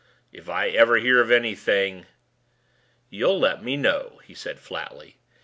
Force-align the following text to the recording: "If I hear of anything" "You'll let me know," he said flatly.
"If 0.31 0.49
I 0.49 0.71
hear 0.71 1.21
of 1.21 1.29
anything" 1.29 2.07
"You'll 3.11 3.37
let 3.39 3.63
me 3.63 3.77
know," 3.77 4.19
he 4.23 4.33
said 4.33 4.57
flatly. 4.59 5.17